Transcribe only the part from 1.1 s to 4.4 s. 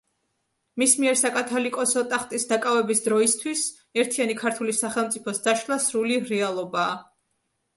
საკათოლიკოსო ტახტის დაკავების დროისთვის ერთიანი